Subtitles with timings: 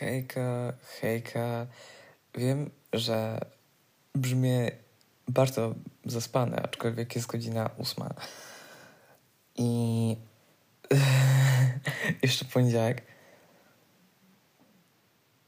[0.00, 1.66] Hejka, hejka.
[2.34, 3.40] Wiem, że
[4.14, 4.70] brzmię
[5.28, 8.10] bardzo zaspane, aczkolwiek jest godzina ósma.
[9.56, 10.16] I
[12.22, 13.02] jeszcze poniedziałek.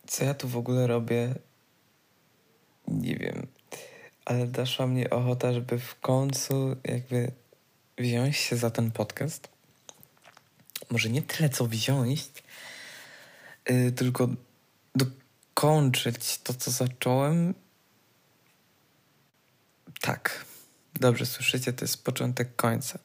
[0.06, 1.34] Co ja tu w ogóle robię?
[2.88, 3.46] Nie wiem.
[4.24, 7.32] Ale doszła mnie ochota, żeby w końcu jakby
[7.98, 9.48] wziąć się za ten podcast.
[10.90, 12.22] Może nie tyle co wziąć,
[13.69, 14.29] yy, tylko
[14.95, 17.55] dokończyć to, co zacząłem.
[20.00, 20.45] Tak,
[21.00, 22.98] dobrze słyszycie, to jest początek końca.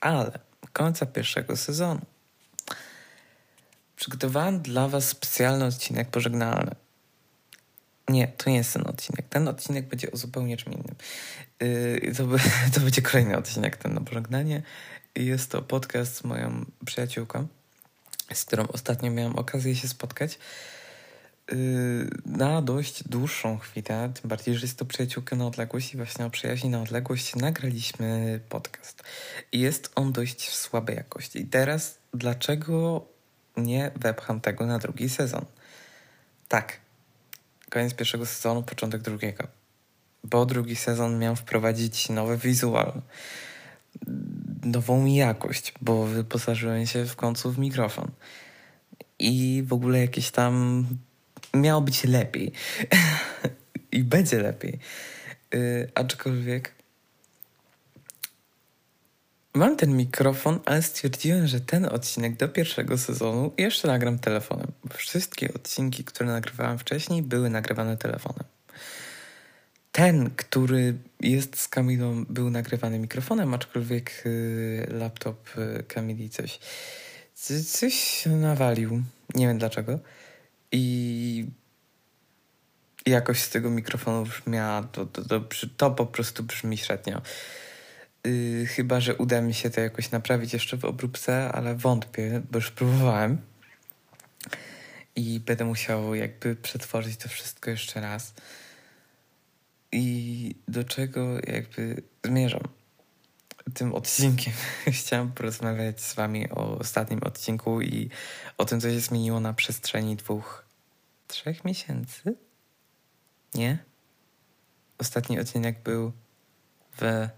[0.00, 0.38] Ale
[0.72, 2.00] końca pierwszego sezonu.
[3.96, 6.74] Przygotowałem dla Was specjalny odcinek pożegnalny.
[8.08, 9.28] Nie, to nie jest ten odcinek.
[9.28, 10.94] Ten odcinek będzie o zupełnie czym innym.
[11.60, 12.38] Yy, to, by,
[12.74, 14.62] to będzie kolejny odcinek, ten na pożegnanie.
[15.14, 17.46] Jest to podcast z moją przyjaciółką,
[18.34, 20.38] z którą ostatnio miałem okazję się spotkać
[21.52, 21.56] yy,
[22.26, 26.30] na dość dłuższą chwilę, tym bardziej, że jest to przyjaciółka na odległość i właśnie o
[26.30, 29.02] przyjaźni na odległość nagraliśmy podcast.
[29.52, 31.38] I jest on dość w słabej jakości.
[31.40, 33.06] I teraz dlaczego
[33.56, 35.44] nie wepcham tego na drugi sezon?
[36.48, 36.80] Tak,
[37.70, 39.48] koniec pierwszego sezonu, początek drugiego.
[40.24, 43.02] Bo drugi sezon miał wprowadzić nowy wizual,
[44.62, 48.10] nową jakość, bo wyposażyłem się w końcu w mikrofon.
[49.18, 50.86] I w ogóle jakieś tam
[51.54, 52.52] miało być lepiej.
[53.92, 54.78] I będzie lepiej.
[55.52, 56.78] Yy, aczkolwiek
[59.54, 64.72] mam ten mikrofon, ale stwierdziłem, że ten odcinek do pierwszego sezonu jeszcze nagram telefonem.
[64.94, 68.44] Wszystkie odcinki, które nagrywałem wcześniej, były nagrywane telefonem.
[69.98, 76.58] Ten, który jest z Kamilą, był nagrywany mikrofonem, aczkolwiek yy, laptop yy, Kamili coś,
[77.66, 79.02] coś nawalił.
[79.34, 79.98] Nie wiem dlaczego.
[80.72, 81.46] I
[83.06, 85.40] jakość z tego mikrofonu brzmiała, to, to, to,
[85.76, 87.22] to po prostu brzmi średnio.
[88.24, 92.58] Yy, chyba, że uda mi się to jakoś naprawić jeszcze w obróbce, ale wątpię, bo
[92.58, 93.38] już próbowałem.
[95.16, 98.34] I będę musiał jakby przetworzyć to wszystko jeszcze raz.
[99.92, 102.68] I do czego jakby zmierzam?
[103.74, 104.52] Tym odcinkiem
[104.98, 108.10] chciałem porozmawiać z Wami o ostatnim odcinku i
[108.58, 110.64] o tym, co się zmieniło na przestrzeni dwóch,
[111.28, 112.36] trzech miesięcy?
[113.54, 113.78] Nie?
[114.98, 116.12] Ostatni odcinek był
[117.00, 117.28] w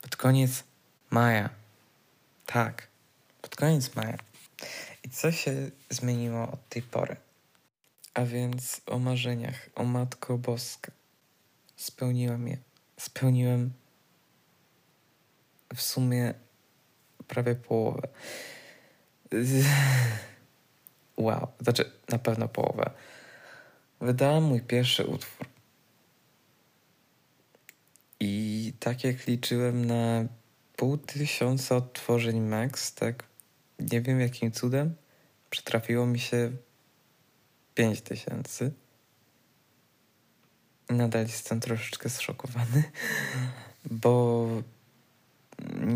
[0.00, 0.64] pod koniec
[1.10, 1.50] maja.
[2.46, 2.88] Tak,
[3.42, 4.18] pod koniec maja.
[5.04, 7.16] I co się zmieniło od tej pory?
[8.14, 10.92] A więc o marzeniach, o Matko Boska.
[11.76, 12.58] Spełniłem je.
[12.96, 13.72] Spełniłem
[15.74, 16.34] w sumie
[17.28, 18.08] prawie połowę.
[21.16, 22.90] Wow, znaczy na pewno połowę.
[24.00, 25.46] Wydałem mój pierwszy utwór.
[28.20, 30.24] I tak jak liczyłem na
[30.76, 33.24] pół tysiąca odtworzeń max, tak
[33.78, 34.94] nie wiem jakim cudem,
[35.50, 36.50] przytrafiło mi się
[37.74, 38.72] pięć tysięcy.
[40.90, 42.82] Nadal jestem troszeczkę zszokowany,
[43.90, 44.48] bo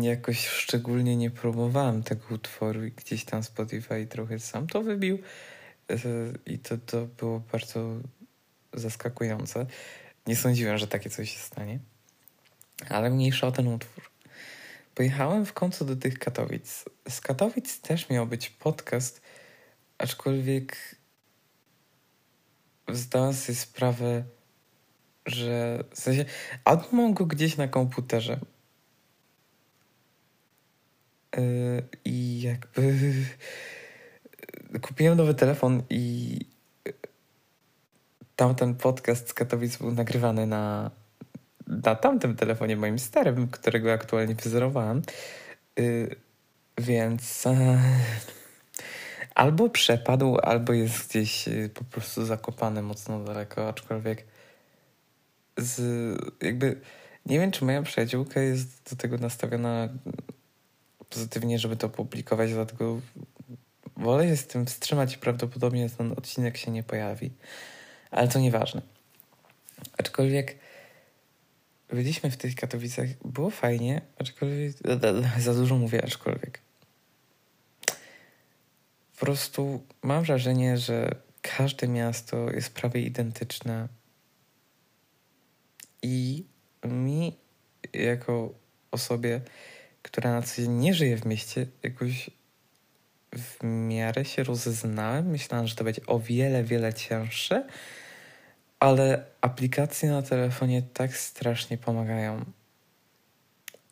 [0.01, 5.19] jakoś szczególnie nie próbowałem tego utworu i gdzieś tam Spotify trochę sam to wybił
[5.89, 5.97] e,
[6.45, 7.95] i to, to było bardzo
[8.73, 9.65] zaskakujące.
[10.27, 11.79] Nie sądziłem, że takie coś się stanie.
[12.89, 14.11] Ale mniejsza o ten utwór.
[14.95, 16.85] Pojechałem w końcu do tych Katowic.
[17.09, 19.21] Z Katowic też miał być podcast,
[19.97, 20.95] aczkolwiek
[22.89, 24.23] zdałem sobie sprawę,
[25.25, 26.25] że w sensie,
[26.65, 28.39] albo mam go gdzieś na komputerze
[31.37, 32.97] yy, i jakby
[34.87, 36.37] kupiłem nowy telefon i
[38.35, 40.91] tamten podcast z Katowic był nagrywany na
[41.67, 45.01] na tamtym telefonie moim starym, którego aktualnie wyzerowałem.
[45.77, 46.15] Yy,
[46.77, 47.79] więc e,
[49.35, 54.25] albo przepadł, albo jest gdzieś po prostu zakopany mocno daleko, aczkolwiek
[55.61, 55.81] z,
[56.41, 56.81] jakby
[57.25, 59.89] nie wiem, czy moja przyjaciółka jest do tego nastawiona
[61.09, 63.01] pozytywnie, żeby to publikować, dlatego
[63.97, 67.31] wolę się z tym wstrzymać i prawdopodobnie ten odcinek się nie pojawi.
[68.11, 68.81] Ale to nieważne.
[69.97, 70.57] Aczkolwiek
[71.89, 74.73] byliśmy w tych Katowicach, było fajnie, aczkolwiek
[75.39, 76.59] za dużo mówię, aczkolwiek.
[79.19, 83.87] Po prostu mam wrażenie, że każde miasto jest prawie identyczne
[86.01, 86.45] i
[86.83, 87.37] mi,
[87.93, 88.53] jako
[88.91, 89.41] osobie,
[90.01, 92.29] która na co dzień nie żyje w mieście, jakoś
[93.35, 95.27] w miarę się rozeznałem.
[95.27, 97.67] Myślałem, że to będzie o wiele, wiele cięższe,
[98.79, 102.45] ale aplikacje na telefonie tak strasznie pomagają,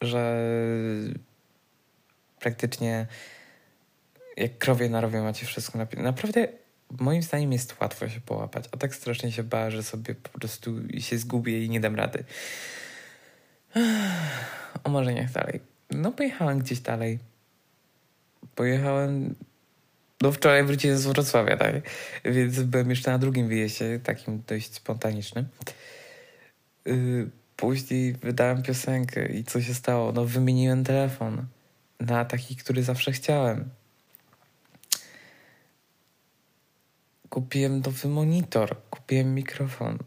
[0.01, 0.43] że
[2.39, 3.07] praktycznie
[4.37, 5.79] jak krowie na rowie macie wszystko.
[5.97, 6.47] Naprawdę
[6.99, 10.75] moim zdaniem jest łatwo się połapać, a tak strasznie się bałem, że sobie po prostu
[10.99, 12.23] się zgubię i nie dam rady.
[14.83, 15.59] O może niech dalej.
[15.91, 17.19] No pojechałem gdzieś dalej.
[18.55, 19.35] Pojechałem...
[20.21, 21.75] No wczoraj wróciłem z Wrocławia, tak?
[22.25, 25.47] Więc byłem jeszcze na drugim wyjeździe, takim dość spontanicznym.
[26.85, 30.11] Yy, później wydałem piosenkę i co się stało?
[30.11, 31.45] No wymieniłem telefon
[31.99, 33.69] na taki, który zawsze chciałem.
[37.29, 39.97] Kupiłem nowy monitor, kupiłem mikrofon.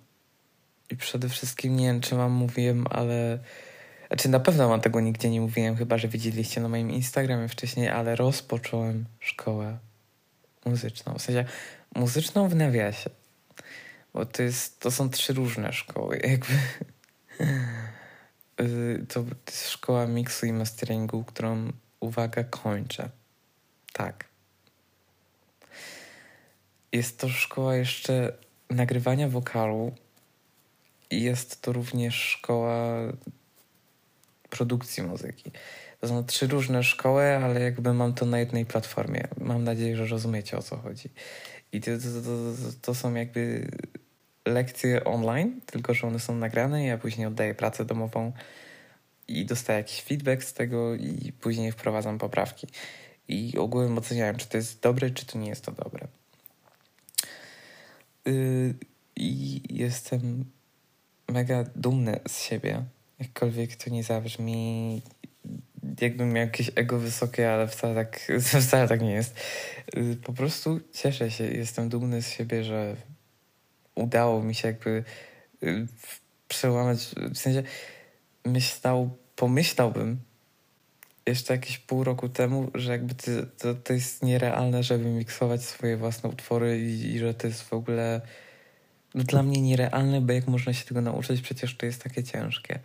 [0.91, 3.39] I przede wszystkim nie wiem, czy wam mówiłem, ale.
[4.07, 7.89] Znaczy, na pewno wam tego nigdzie nie mówiłem, chyba że widzieliście na moim Instagramie wcześniej,
[7.89, 9.79] ale rozpocząłem szkołę
[10.65, 11.15] muzyczną.
[11.15, 11.45] W sensie
[11.95, 13.11] muzyczną w nawiasie.
[14.15, 16.21] Bo to, jest, to są trzy różne szkoły.
[16.31, 16.55] Jakby.
[18.61, 23.11] Y, to jest szkoła miksu i masteringu, którą, uwaga, kończę.
[23.93, 24.32] Tak.
[26.93, 28.33] Jest to szkoła jeszcze
[28.71, 29.93] nagrywania wokalu
[31.11, 32.99] i jest to również szkoła
[34.51, 35.51] produkcji muzyki.
[36.01, 39.29] To są trzy różne szkoły, ale jakby mam to na jednej platformie.
[39.41, 41.09] Mam nadzieję, że rozumiecie o co chodzi.
[41.73, 43.69] I to, to, to, to są jakby
[44.47, 46.85] lekcje online, tylko że one są nagrane.
[46.85, 48.33] Ja później oddaję pracę domową
[49.29, 52.67] i dostaję jakiś feedback z tego i później wprowadzam poprawki.
[53.29, 56.09] I ogółem oceniałem, czy to jest dobre, czy to nie jest to dobre.
[58.27, 58.75] Yy,
[59.17, 60.45] I jestem
[61.29, 62.85] mega dumny z siebie,
[63.19, 65.03] jakkolwiek to nie zabrzmi,
[66.01, 68.33] jakbym miał jakieś ego wysokie, ale wcale tak,
[68.67, 69.41] wcale tak nie jest.
[69.97, 72.97] Yy, po prostu cieszę się, jestem dumny z siebie, że
[73.95, 75.05] udało mi się jakby
[75.63, 75.87] yy,
[76.49, 77.63] przełamać, w sensie
[78.45, 80.21] myślał, pomyślałbym
[81.27, 85.97] jeszcze jakieś pół roku temu, że jakby to, to, to jest nierealne, żeby miksować swoje
[85.97, 88.21] własne utwory i, i że to jest w ogóle
[89.15, 92.81] no, dla mnie nierealne, bo jak można się tego nauczyć, przecież to jest takie ciężkie.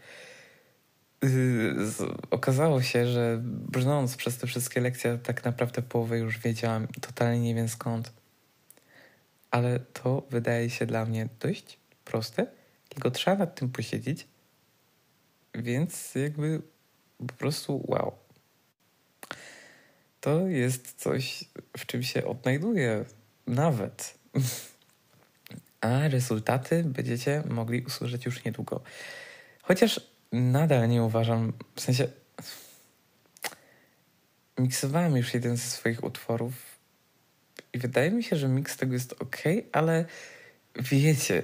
[1.24, 1.76] Yy,
[2.32, 7.56] okazało się, że brnąc przez te wszystkie lekcje, tak naprawdę połowę już wiedziałam totalnie nie
[7.56, 8.14] wiem skąd.
[9.52, 12.48] Ale to wydaje się dla mnie dość proste,
[12.90, 14.28] tylko trzeba nad tym posiedzieć,
[15.56, 16.62] więc jakby
[17.28, 18.27] po prostu wow.
[20.28, 21.44] To jest coś,
[21.78, 23.06] w czym się odnajduję
[23.48, 24.18] nawet.
[25.82, 28.82] A rezultaty będziecie mogli usłyszeć już niedługo.
[29.62, 30.02] Chociaż
[30.32, 32.08] nadal nie uważam, w sensie
[34.58, 36.54] miksowałem już jeden ze swoich utworów
[37.74, 39.38] i wydaje mi się, że miks tego jest ok,
[39.72, 40.06] ale
[40.76, 41.44] wiecie,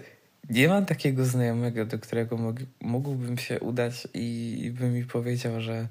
[0.50, 5.88] nie mam takiego znajomego, do którego mógłbym się udać i, i by mi powiedział, że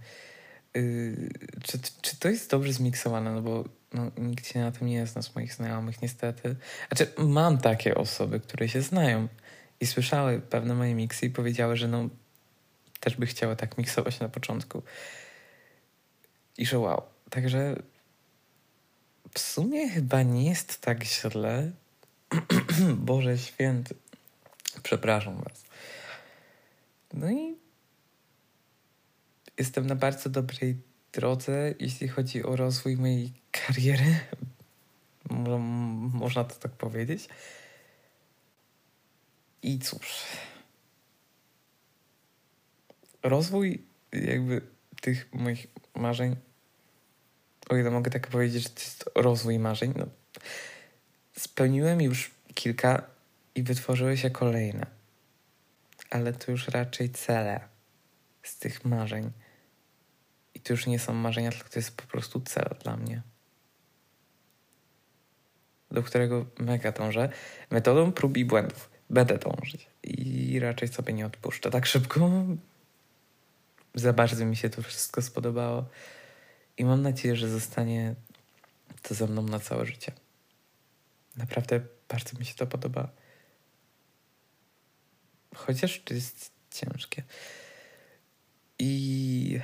[0.74, 1.30] yy,
[1.62, 5.22] czy, czy to jest dobrze zmiksowane, no bo no, nikt się na tym nie zna
[5.22, 6.56] z moich znajomych niestety.
[6.88, 9.28] Znaczy mam takie osoby, które się znają
[9.80, 12.08] i słyszały pewne moje miksy i powiedziały, że no
[13.00, 14.82] też by chciały tak miksować na początku.
[16.58, 17.02] I że wow.
[17.30, 17.76] Także
[19.34, 21.72] w sumie chyba nie jest tak źle.
[22.96, 23.94] Boże święty.
[24.82, 25.64] Przepraszam Was.
[27.12, 27.61] No i
[29.58, 30.76] jestem na bardzo dobrej
[31.12, 34.20] drodze, jeśli chodzi o rozwój mojej kariery.
[36.12, 37.28] Można to tak powiedzieć.
[39.62, 40.22] I cóż.
[43.22, 43.82] Rozwój
[44.12, 44.60] jakby
[45.00, 46.36] tych moich marzeń,
[47.68, 50.06] o ile mogę tak powiedzieć, że to jest rozwój marzeń, no,
[51.38, 53.02] spełniłem już kilka
[53.54, 54.86] i wytworzyły się kolejne.
[56.10, 57.60] Ale to już raczej cele
[58.42, 59.30] z tych marzeń.
[60.64, 63.22] To już nie są marzenia, tylko to jest po prostu cel dla mnie.
[65.90, 67.28] Do którego mega dążę.
[67.70, 69.86] Metodą prób i błędów będę dążyć.
[70.02, 72.30] I raczej sobie nie odpuszczę tak szybko.
[73.94, 75.84] Za bardzo mi się to wszystko spodobało.
[76.78, 78.14] I mam nadzieję, że zostanie
[79.02, 80.12] to ze mną na całe życie.
[81.36, 83.08] Naprawdę bardzo mi się to podoba.
[85.54, 87.22] Chociaż to jest ciężkie.
[88.78, 89.60] I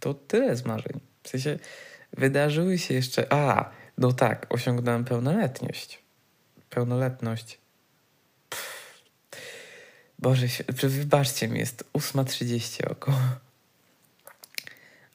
[0.00, 1.00] to tyle z marzeń.
[1.22, 1.58] W sensie
[2.12, 3.32] wydarzyły się jeszcze.
[3.32, 6.02] A, no tak, osiągnąłem pełnoletność.
[6.70, 7.58] Pełnoletność.
[10.18, 13.16] Boże, wybaczcie mi, jest 8.30 około.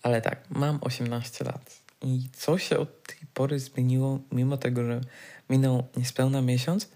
[0.03, 1.79] Ale tak, mam 18 lat.
[2.01, 5.01] I co się od tej pory zmieniło, mimo tego, że
[5.49, 6.89] minął niespełna miesiąc,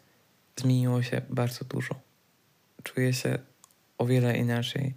[0.58, 1.96] zmieniło się bardzo dużo.
[2.84, 3.40] Czuję się
[3.98, 4.94] o wiele inaczej.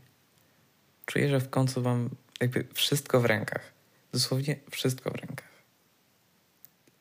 [1.06, 2.10] Czuję, że w końcu mam
[2.42, 3.72] jakby wszystko w rękach.
[4.12, 5.52] Dosłownie wszystko w rękach.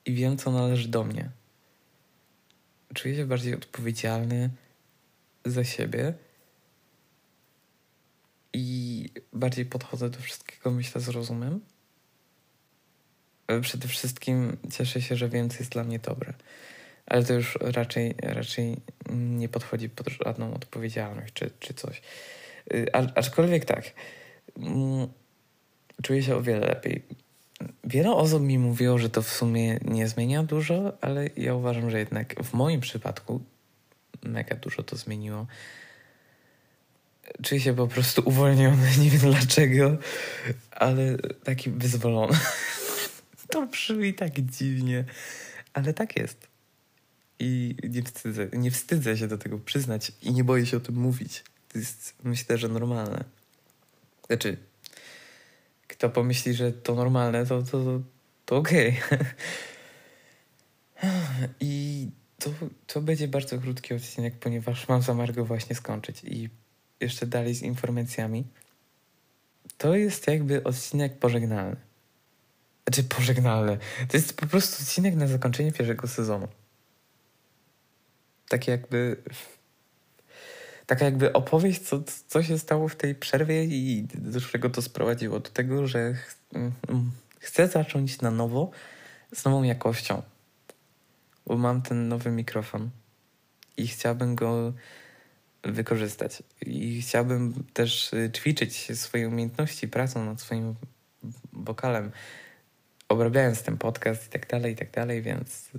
[0.05, 1.29] I wiem, co należy do mnie.
[2.93, 4.49] Czuję się bardziej odpowiedzialny
[5.45, 6.13] za siebie
[8.53, 11.61] i bardziej podchodzę do wszystkiego, myślę, z rozumem.
[13.61, 16.33] Przede wszystkim cieszę się, że więcej jest dla mnie dobre.
[17.05, 22.01] Ale to już raczej, raczej nie podchodzi pod żadną odpowiedzialność czy, czy coś.
[22.73, 23.91] Y, a, aczkolwiek tak,
[24.57, 25.07] mm,
[26.01, 27.01] czuję się o wiele lepiej.
[27.83, 31.99] Wiele osób mi mówiło, że to w sumie nie zmienia dużo, ale ja uważam, że
[31.99, 33.41] jednak w moim przypadku
[34.23, 35.47] mega dużo to zmieniło.
[37.43, 39.97] Czuję się po prostu uwolniony, nie wiem dlaczego,
[40.71, 42.37] ale taki wyzwolony.
[43.51, 45.05] To brzmi tak dziwnie,
[45.73, 46.47] ale tak jest.
[47.39, 50.95] I nie wstydzę, nie wstydzę się do tego przyznać i nie boję się o tym
[50.95, 51.43] mówić.
[51.73, 53.23] To jest, myślę, że normalne.
[54.27, 54.57] Znaczy,
[56.01, 58.01] kto pomyśli, że to normalne, to, to,
[58.45, 58.99] to okej.
[59.07, 59.25] Okay.
[61.59, 62.07] I
[62.39, 62.49] to,
[62.87, 66.23] to będzie bardzo krótki odcinek, ponieważ mam zamiar go właśnie skończyć.
[66.23, 66.49] I
[66.99, 68.43] jeszcze dalej z informacjami.
[69.77, 71.75] To jest jakby odcinek pożegnalny.
[72.87, 73.77] Znaczy pożegnalny.
[74.07, 76.47] To jest po prostu odcinek na zakończenie pierwszego sezonu.
[78.49, 79.23] Tak jakby
[80.91, 85.39] taka jakby opowieść, co, co się stało w tej przerwie i do czego to sprowadziło.
[85.39, 88.71] Do tego, że ch mm, chcę zacząć na nowo
[89.35, 90.21] z nową jakością.
[91.45, 92.89] Bo mam ten nowy mikrofon
[93.77, 94.73] i chciałbym go
[95.63, 96.43] wykorzystać.
[96.65, 100.75] I chciałbym też y, ćwiczyć swoje umiejętności pracą nad swoim
[101.53, 102.11] wokalem,
[103.09, 105.69] obrabiając ten podcast i tak dalej, i tak dalej, więc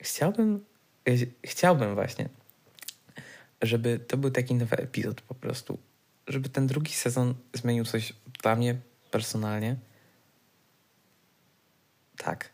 [0.00, 0.64] chciałbym,
[1.44, 2.28] chciałbym właśnie
[3.66, 5.78] żeby to był taki nowy epizod po prostu.
[6.28, 8.76] Żeby ten drugi sezon zmienił coś dla mnie
[9.10, 9.76] personalnie.
[12.16, 12.50] Tak.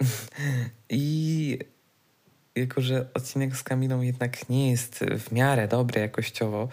[0.88, 1.58] I
[2.54, 6.68] jako, że odcinek z Kamilą jednak nie jest w miarę dobry jakościowo,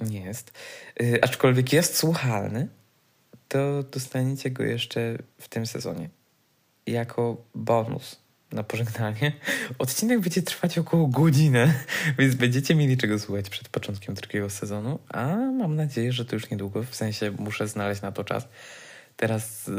[0.00, 0.52] nie jest,
[1.00, 2.68] yy, aczkolwiek jest słuchalny,
[3.48, 6.08] to dostaniecie go jeszcze w tym sezonie.
[6.86, 9.32] Jako bonus na pożegnanie.
[9.78, 11.74] Odcinek będzie trwać około godzinę,
[12.18, 16.50] więc będziecie mieli czego słuchać przed początkiem drugiego sezonu, a mam nadzieję, że to już
[16.50, 18.48] niedługo, w sensie muszę znaleźć na to czas.
[19.16, 19.72] Teraz y,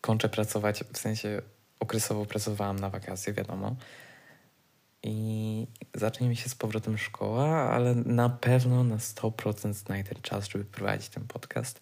[0.00, 1.42] kończę pracować, w sensie
[1.80, 3.76] okresowo pracowałam na wakacje, wiadomo.
[5.02, 10.64] I zacznie mi się z powrotem szkoła, ale na pewno na 100% znajdę czas, żeby
[10.64, 11.80] prowadzić ten podcast.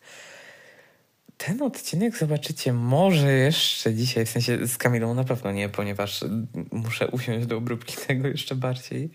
[1.47, 6.25] Ten odcinek zobaczycie może jeszcze dzisiaj, w sensie z Kamilą na pewno nie, ponieważ
[6.73, 9.11] muszę usiąść do obróbki tego jeszcze bardziej.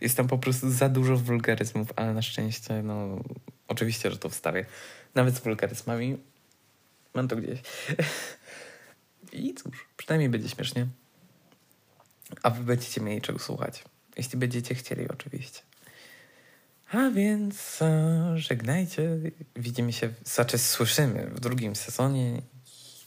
[0.00, 3.20] Jest tam po prostu za dużo wulgaryzmów, ale na szczęście, no,
[3.68, 4.64] oczywiście, że to wstawię.
[5.14, 6.16] Nawet z wulgaryzmami.
[7.14, 7.58] Mam to gdzieś.
[9.32, 10.86] I cóż, przynajmniej będzie śmiesznie.
[12.42, 13.84] A wy będziecie mieli czego słuchać.
[14.16, 15.60] Jeśli będziecie chcieli, oczywiście.
[16.92, 17.80] A więc
[18.34, 19.18] żegnajcie.
[19.56, 22.42] Widzimy się, znaczy słyszymy w drugim sezonie.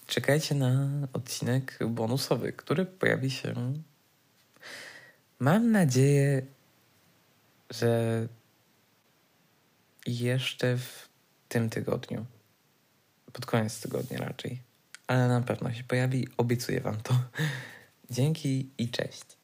[0.07, 3.73] Czekajcie na odcinek bonusowy, który pojawi się.
[5.39, 6.45] Mam nadzieję,
[7.69, 8.27] że
[10.07, 11.09] jeszcze w
[11.49, 12.25] tym tygodniu.
[13.33, 14.61] Pod koniec tygodnia raczej.
[15.07, 16.27] Ale na pewno się pojawi.
[16.37, 17.19] Obiecuję Wam to.
[18.09, 19.36] Dzięki i cześć.